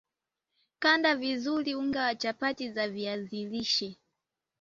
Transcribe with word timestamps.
kanda 0.79 1.15
vizuri 1.15 1.75
unga 1.75 2.03
wa 2.03 2.15
chapati 2.15 2.71
za 2.71 2.89
viazi 2.89 3.45
lishe 3.45 3.99